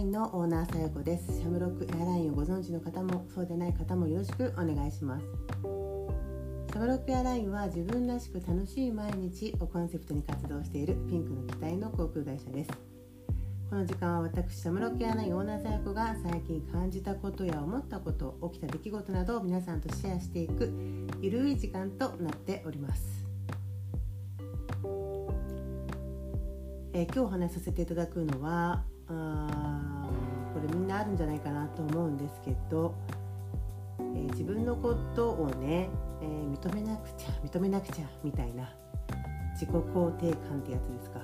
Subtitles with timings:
[0.00, 1.26] インのオーナーさよこです。
[1.26, 5.26] シャムロックエアラインをご存知の方もそうでない方もよろしくお願いします。
[5.26, 12.70] シャムロックエアラインは自分らしく楽しい毎日をコンセプトに活動しているピンクの機体の航空会社です。
[13.68, 20.72] この時間は私シャムロックエアラインオーナーさよこが最近感じたことや思ったこと起きた出来事などを皆さんとシェアしていく
[21.20, 23.26] ゆるい時間となっております。
[26.94, 29.69] えー、今日お話しさせていただくのはあ
[30.60, 32.94] これみんなあるんじゃないかなと思うんですけど、
[33.98, 35.88] えー、自分のことをね、
[36.20, 38.70] えー、認めなくちゃ認めなくちゃみたいな
[39.54, 41.20] 自己肯定感ってやつですか、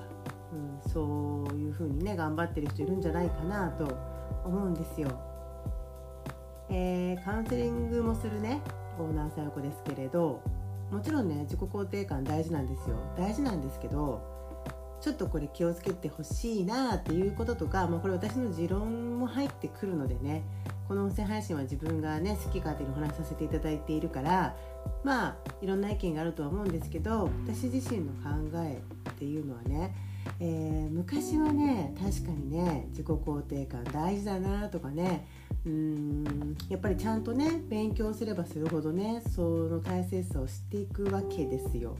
[0.53, 3.95] うん、そういうふうにね頑張ってる人いるんじゃないかなと
[4.43, 5.09] 思うんですよ。
[6.69, 8.61] えー、カウンセリングもするね
[8.99, 10.41] オーナーさよこですけれど
[10.91, 14.21] もちろんね自己肯定感大事なんですよ大事なんですけど
[14.99, 20.43] ちょっとこれ気をつけてほしいなっていうこととか、まあ、これ私の持論も入ってくるのでね
[20.87, 24.55] この音声配信は自分がね好き勝手にお話しさせていただいているから
[25.03, 28.29] まあいろんな意見があるとは思うんですけど私自身の考
[28.63, 29.93] えっていうのはね、
[30.39, 35.27] えー、昔はね確かにね自己肯定感大事だなとかね
[35.65, 41.97] うんやっぱりちゃんとね勉強すればするほどねその大切さを知っていくわけですよ。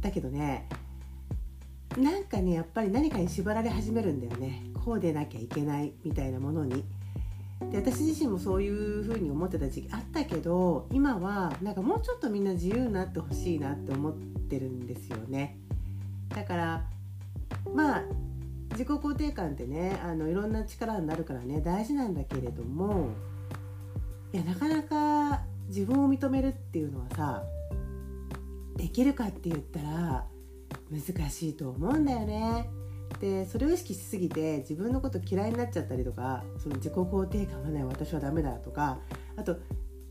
[0.00, 0.68] だけどね
[1.98, 6.84] なんかねやっぱり何かに縛られ始めるんだよねこうでなきゃいけないみたいなものに。
[7.70, 15.58] で私自身もそういう風に思ってた時期あったけど今はなんかもうちょっとみんな自由になってほしいなって思ってるんですよね。
[16.30, 16.84] だから
[17.72, 18.02] まあ
[18.72, 23.10] 自己肯定感ってねあのいろんな力になるからね大事なんだけれども
[24.32, 27.42] いやなかなか自分を認めるっていうのはさ
[28.76, 30.26] できるかって言ったら
[30.92, 32.68] 難しいと思うんだよね。
[33.20, 38.98] でそれを意識しすぎて自分のこと嫌いになっちゃったりとかその自己肯定感がない私はダメだとか
[39.36, 39.58] あと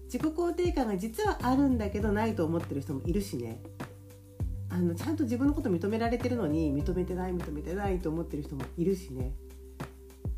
[0.06, 3.62] 自己肯定感が実はあるんだけどないと思ってる人もいるしね
[4.70, 9.34] あのちゃんと自分のこと認められてるのに認めてない認めてないと思ってる人もいるしね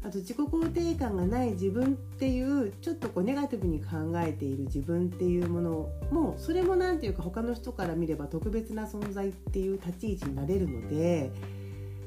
[0.05, 11.31] あと自己肯定感がない自分っていうちょっとこうネガティブに考えている自分っていうものもそれも何て言うか他の人から見れば特別な存在っていう立ち位置になれるので、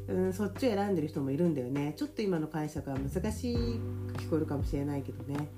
[0.08, 3.58] うん、そっちを選んでる人もいるんだよねちょっと今の解釈は難しく
[4.18, 5.48] 聞こえるかもしれないけどね。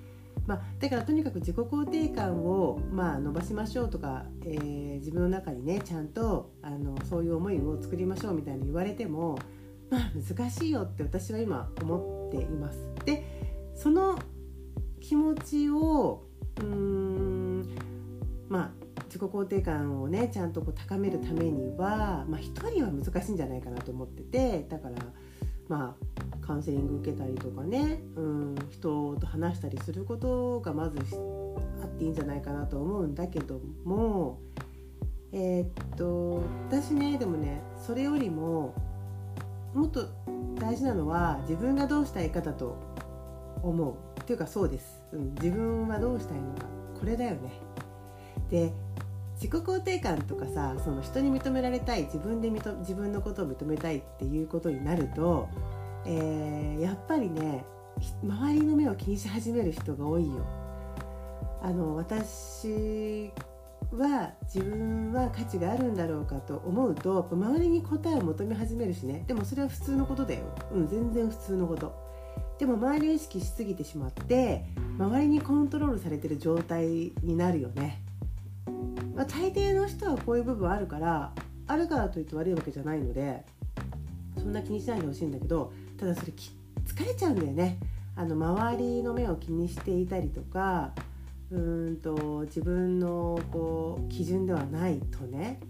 [0.47, 9.39] まあ、だからとにかく自己肯定感を、まあ、伸ばしましょうとか、えー、自分の中にねちゃんとあのそういう思いを作りましょうみたいに言われても
[9.91, 12.79] まあ難しいよって私は今思っています。
[13.05, 13.25] で
[13.75, 14.19] その
[15.01, 16.25] 気持ちを
[16.59, 17.65] うーん
[18.49, 18.71] まあ
[19.07, 24.97] 自己肯定感をねちゃんとこう高めるためには、まあ、一人は難しいんじゃないかなと思っててだから
[25.69, 30.99] まあカウンセリング受けたりとかね、うん、人と話したりすることがまず
[31.83, 34.41] あっていいんじゃないかなと思うんだけども
[35.33, 38.75] えー、っと私ねでもねそれよりも
[39.75, 40.07] もっと
[40.57, 42.77] 大事なのは自分がどうしたいかだと
[43.63, 43.95] 思う。
[44.21, 46.67] っていうかそうです、うん、自分はどうしたいのか。
[46.99, 47.53] これだよね。
[48.51, 48.73] で
[49.37, 55.49] 自己肯定感とかさその人に認められたい自分で自分のことを認めたいっていうことになると、
[56.07, 57.65] えー、やっぱりね
[58.23, 60.45] 周りの目を気にし始める人が多いよ。
[61.63, 63.33] あの私
[63.93, 69.25] は自分は価値があるんだろうかと思うと周りに答えを求め始めるしね。
[69.27, 72.09] でもそれは普通のことだよ、うん、全然普通のこと。
[72.59, 74.65] でも周りを意識しすぎてしまって
[74.99, 78.03] 周りにコントロールされてる状態になるよね、
[79.15, 81.33] まあ、大抵の人はこういう部分あるから
[81.69, 83.45] あるからといって悪いわけじゃないので
[84.37, 87.79] そんな気にしないでほしいんだけどただそれ疲れちゃうんだよね。
[88.17, 90.93] あの周りの目を気にしていたりとか
[91.51, 95.61] うんと自分のこう基準ではないとね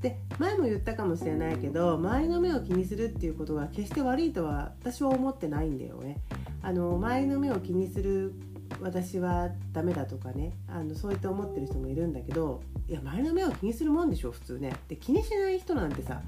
[0.00, 6.18] で前も言ったかもしれないけど周りの目を気にするっていうことが決して悪いとは私は思ってないんだよね。
[6.60, 8.34] あの周りの目を気にする
[8.80, 14.72] 私はダメだとかねあのそういった思ってる人もいるんだけどいや周りの目を気にするもんでしょ普通ね。
[14.88, 16.20] で気にしない人なんてさ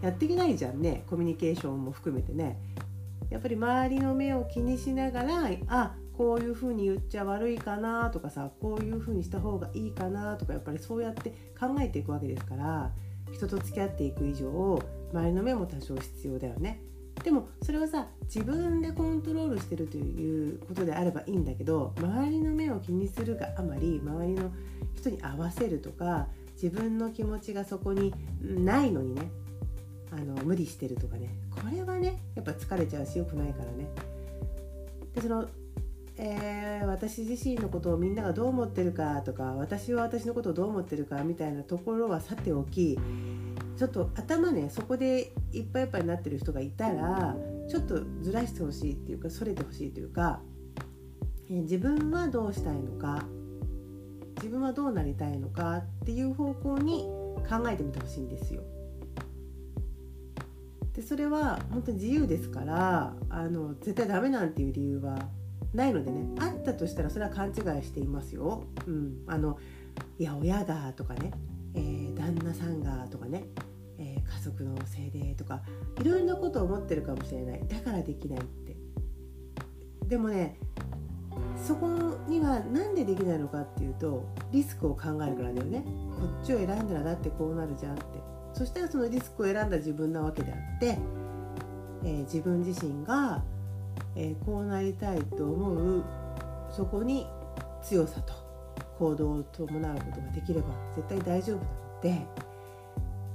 [0.00, 2.58] やっていけないじゃんねコミュニケーションも含めてね。
[3.28, 12.90] やっぱり周りの目を気にしながらあこういうふうに言っちゃ悪いかなとかさこういうふうにした方がいいかなとかやっぱりそうやって考えていくわけですから
[13.32, 14.82] 人と付き合っていく以上
[15.12, 16.80] 周りの目も多少必要だよね。
[17.22, 24.52] でもそれはさ自分でコントロールしてるということであればいいんだけど周りの目を気にするがあまり周りの
[24.94, 26.28] 人に合わせるとか
[26.60, 29.30] 自分の気持ちがそこにないのにね
[30.12, 33.88] あの無理してるとかねこれはねやっぱ疲れちゃうし良くないからね
[35.14, 35.48] でその、
[36.20, 42.98] えー、私自身のことをみんながどう思ってるかとか私は私のことをどう思ってるかみたいなところはさておき
[43.76, 47.36] ちょっと頭ねそこでいっぱいいっぱいになってる人がいたら
[47.70, 50.40] ちょっとずらしてほしいっていうかそれてほしいというか、
[51.48, 53.24] えー、自分はどうしたいのか
[54.38, 57.04] 自分はどうなりたいのかっていう方向に
[57.48, 58.62] 考えてみてほしいんですよ。
[60.94, 65.28] でそれは本当に自由ですからあの絶対ダメなんていう理由は
[65.74, 68.64] ないのでねあったとしたらそれは勘違いしていますよ。
[68.86, 69.58] うん、あの
[70.18, 71.32] いや親がとかね、
[71.74, 73.44] えー、旦那さんがとかね、
[73.98, 75.62] えー、家族のせいでとか
[76.00, 78.76] いろいろなことを思ってるかもしれないだからできないって。
[80.06, 80.58] でもね
[81.56, 81.88] そこ
[82.28, 85.84] には何でできないのかっていうとリスクを考えるからだよね
[86.18, 88.04] こっちを選んだらだってこうなるじゃんって
[88.54, 90.98] そしたらそのリスクを選んだ自分なわけであって、
[92.04, 93.44] えー、自分自身が、
[94.18, 96.04] えー、こうなりたいと思う
[96.70, 97.26] そこに
[97.82, 98.34] 強さと
[98.98, 100.66] 行動を伴うことができれば
[100.96, 102.26] 絶対大丈夫なので、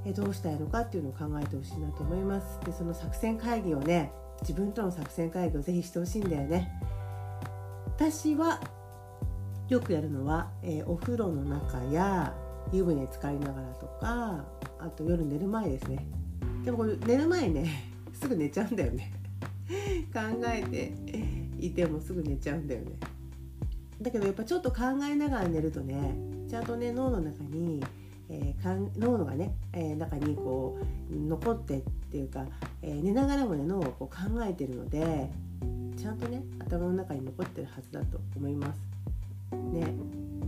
[0.06, 2.59] えー、どうしたいのかっていうのを考えてほしいなと思います。
[2.65, 6.69] でその作戦会議をね自分との作戦会議をぜひしてほしいんだよね。
[7.85, 8.59] 私は
[9.69, 12.35] よくやるのは、えー、お風呂の中や
[12.74, 14.44] 湯船に浸かりながらとか
[14.80, 16.06] あと夜寝る前ですね。
[16.65, 19.22] でもこれ寝る前ね すぐ寝ちゃうんだよね。
[20.13, 20.94] 考えて
[21.60, 22.92] いてもすぐ寝ちゃうんだよね。
[24.01, 26.15] だけどやっぱちょっと考えながら寝るとね
[26.50, 27.81] ちゃんとね脳の中に、
[28.30, 30.77] えー、かん脳がね、えー、中にこ
[31.10, 31.81] う残ってっ
[32.12, 32.45] ていうか、
[32.81, 35.30] えー、寝ながらもね脳をこう考えてるので
[35.98, 38.81] ちゃんとね頭の中に残ってるはずだと思います。
[39.71, 39.94] ね、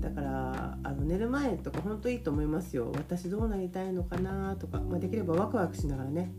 [0.02, 2.92] だからあの寝る前とか本当いいと思いますよ。
[2.96, 6.32] 私どうなりたいのかなとか、まあ、できればワクワクしながらね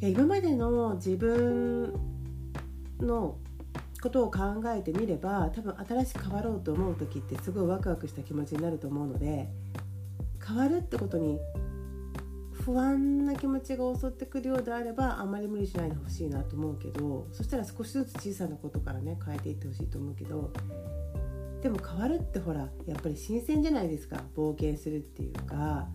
[0.00, 1.94] いや今までの自分
[3.00, 3.38] の
[4.02, 9.48] ことを考えてみれば多分新しく変わろうと思う時ってすごいワクワクした気持ちになると思うので
[10.46, 11.40] 変わるってことに
[12.52, 20.52] 不安な気持ちが襲ってくるようであればあんまり無理しないでほしいなと思うけどそしたら少しずつ小さなことからね変えていってほしいと思うけど
[21.62, 25.88] でも変わるってほらやっぱり新鮮じゃないですか冒険するっていうか、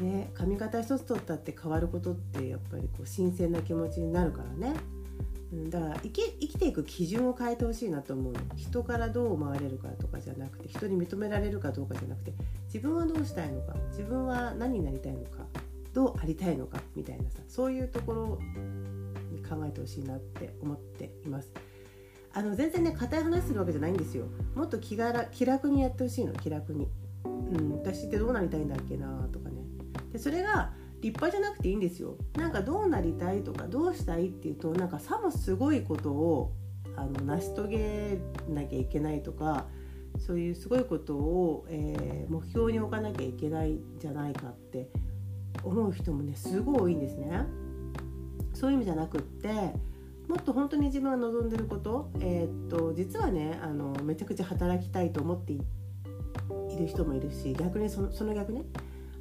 [0.00, 4.76] ね、髪型一つ取ったって変わることってやっぱりこう新鮮な気持ちになるからね。
[5.70, 12.32] だから生き生きていく基準を変えてほしいなと思う人からどう思われるかとかじゃなくて人に認められるかどうかじゃなくて
[12.64, 15.46] 自分はどうしたいのか自分は何になりたいのか
[15.94, 18.38] どうありたいのかみたいなさそういうところ
[19.30, 21.50] に考えてほしいなって思っています。
[22.36, 26.86] あの全然ね硬い話するわけじゃないんですよもっと気が気楽にやってほしいの気楽に、
[27.24, 29.55] うん、私ってどうなりたいんだっけなとかね
[30.16, 30.72] でそれが
[31.02, 36.52] 立派じゃなくていいんですよなんかどうなりたいとかどうしたいっていうとなんかさもすごいことを
[36.96, 38.18] あの成し遂げ
[38.48, 39.66] なきゃいけないとか
[40.18, 44.88] そういうすごいことを、えー、目標に置かなきゃいけないんじゃないかって
[45.62, 47.42] 思う人もねすごい多いんですね。
[48.54, 49.48] そういう意味じゃなくって
[50.28, 55.58] もっと本当に自分が望んでること、えー、っと実はねあのめちゃくちゃ働きたいと思ってい
[56.78, 58.62] る人もいるし逆にそのその逆ね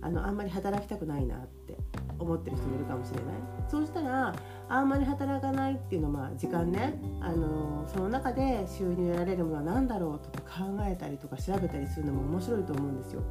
[0.05, 1.75] あのあんまり働きたくないなって
[2.19, 3.25] 思ってる人もいるかもしれない
[3.67, 4.35] そうしたら
[4.69, 13.23] あんまり働かないっていうのは時間ねあのその中で収入得られるものは何だろうとか考えたりとか調べたりするのも面白いと思うんですよ。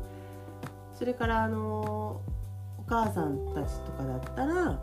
[0.93, 2.21] それからあの
[2.79, 4.81] お母さんたちとかだったら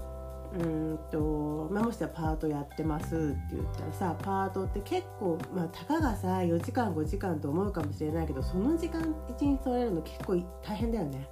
[0.54, 11.28] うんと、まあ、もしはパートやってますって言ったらさパートって結構、まあ、たかがさ4時間5時間と思うかもしれないけどその時間1日取れるの結構大変だよね。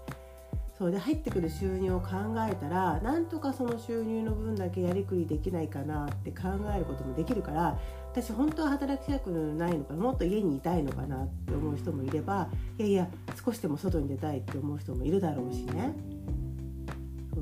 [0.80, 2.08] そうで入ってくる収入を考
[2.50, 7.78] えたらなんとかその収入の分だけやりくりできないかなって考えることもできるから
[8.14, 13.08] 私本当は働きたくないのかなもっと家にいたいのかなって思う人もいればいやいや
[13.46, 15.94] 少しでも外に出たいって思う人もいるだろうしね。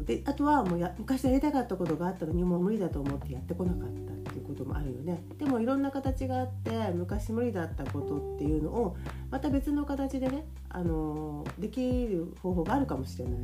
[0.06, 8.98] であとはもうや昔やりたかったことがあったのにもう無理だと思ってやってこなかったいうこともあるよねでもいろんな形があって昔無理だったことっていうのを
[9.30, 13.40] また別の形でね、あのできる方法があるかもしれない。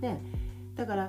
[0.00, 0.20] ね、
[0.74, 1.08] だから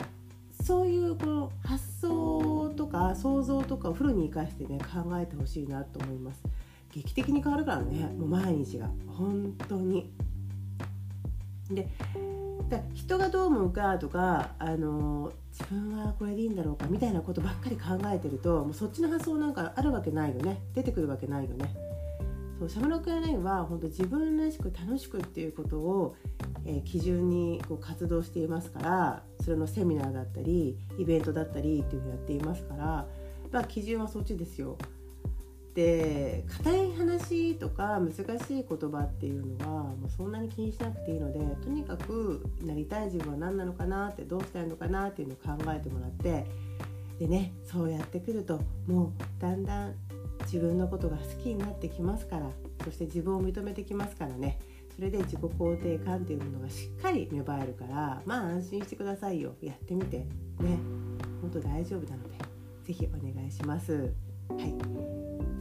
[0.63, 6.43] そういうこの発想とか想像とかをフルに生かしてね考えてほしいなと思います。
[6.93, 10.11] 劇的に変わるからねもう毎日が本当に。
[11.69, 11.88] で
[12.72, 21.74] だ人がどう思うかとかあの自分はこれでいいんだろうかみたいなことばっかり考えてるともうそっちの発想なんかあるわけないよね出てくるわけないよね。
[22.60, 26.16] そうシャムロックアラインは本当自分らしく楽しくっていうことを、
[26.63, 33.08] えー、基準にこう活動していますからそれのセミナーだったりイベントだったりっていうのをやっていますから、
[33.51, 34.78] まあ、基準はそっちですよ。
[35.72, 38.20] って硬い話とか難し
[38.60, 46.46] い言葉っていうのはもうそんなに気にしなくていいのでとにかくなりたい自分は何なのかなってどうしたいのかなっていうのを考えてもらって
[47.20, 49.96] でねそうやってくるともうだんだん
[50.42, 52.50] 自分のことが好きになってきますから
[52.84, 54.60] そして自分を認めてきますからね。
[54.94, 59.56] それで自己肯定感っていうものがしっかり芽生えるからまあ安心してくださいよ。
[59.62, 60.18] やってみて。
[60.18, 60.25] ね。
[61.42, 62.36] 本当大丈夫なので
[62.84, 64.12] 是非お願いします。
[64.50, 64.75] はい、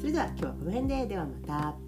[0.01, 1.80] それでは今日はこの辺でではまた。